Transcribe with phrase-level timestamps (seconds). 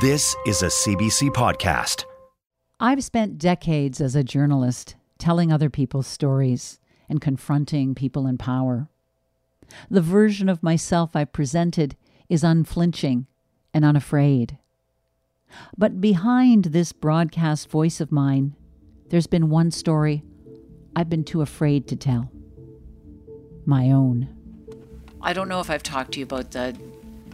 [0.00, 2.04] This is a CBC podcast.
[2.78, 6.78] I've spent decades as a journalist telling other people's stories
[7.08, 8.88] and confronting people in power.
[9.90, 11.96] The version of myself I presented
[12.28, 13.26] is unflinching
[13.74, 14.58] and unafraid.
[15.76, 18.54] But behind this broadcast voice of mine,
[19.08, 20.22] there's been one story
[20.94, 22.30] I've been too afraid to tell
[23.66, 24.28] my own.
[25.20, 26.78] I don't know if I've talked to you about the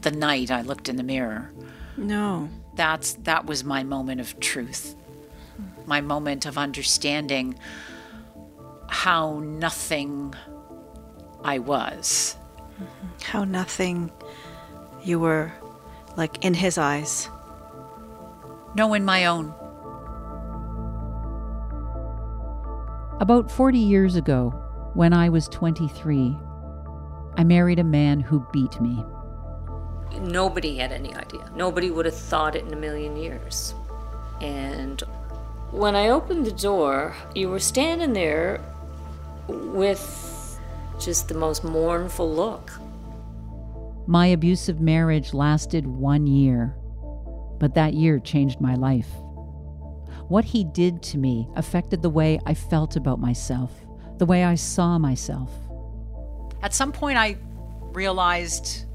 [0.00, 1.50] the night I looked in the mirror.
[1.96, 2.48] No.
[2.74, 4.96] That's that was my moment of truth.
[5.86, 7.58] My moment of understanding
[8.88, 10.34] how nothing
[11.44, 12.36] I was.
[13.22, 14.10] How nothing
[15.02, 15.52] you were
[16.16, 17.28] like in his eyes.
[18.74, 19.54] No, in my own.
[23.20, 24.50] About 40 years ago,
[24.94, 26.36] when I was 23,
[27.36, 29.04] I married a man who beat me.
[30.20, 31.50] Nobody had any idea.
[31.54, 33.74] Nobody would have thought it in a million years.
[34.40, 35.02] And
[35.70, 38.60] when I opened the door, you were standing there
[39.48, 40.58] with
[41.00, 42.70] just the most mournful look.
[44.06, 46.76] My abusive marriage lasted one year,
[47.58, 49.08] but that year changed my life.
[50.28, 53.72] What he did to me affected the way I felt about myself,
[54.18, 55.50] the way I saw myself.
[56.62, 57.36] At some point, I
[57.92, 58.86] realized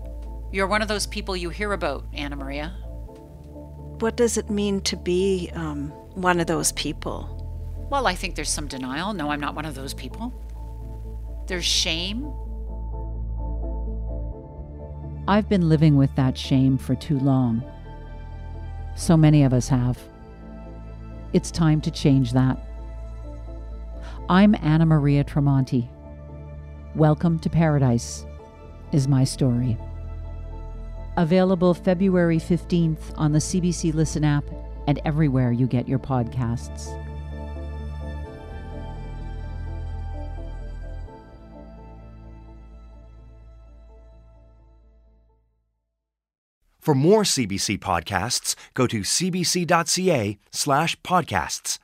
[0.52, 2.76] you're one of those people you hear about, Anna Maria.
[4.00, 7.88] What does it mean to be um, one of those people?
[7.92, 9.14] Well, I think there's some denial.
[9.14, 10.34] No, I'm not one of those people.
[11.48, 12.32] There's shame.
[15.28, 17.64] I've been living with that shame for too long.
[18.96, 20.00] So many of us have.
[21.34, 22.58] It's time to change that.
[24.30, 25.88] I'm Anna Maria Tremonti.
[26.96, 28.26] Welcome to Paradise
[28.92, 29.78] is my story.
[31.20, 34.46] Available February 15th on the CBC Listen app
[34.88, 36.88] and everywhere you get your podcasts.
[46.80, 51.80] For more CBC podcasts, go to cbc.ca slash podcasts.